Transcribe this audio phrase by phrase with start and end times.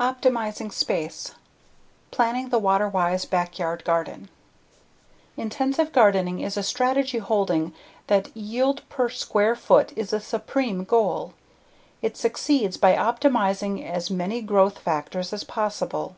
[0.00, 1.34] Optimizing Space:
[2.10, 4.28] Planning the Water Wise Backyard Garden
[5.36, 7.72] Intensive gardening is a strategy holding
[8.08, 11.32] that yield per square foot is the supreme goal;
[12.02, 16.16] it succeeds by optimizing as many growth factors as possible.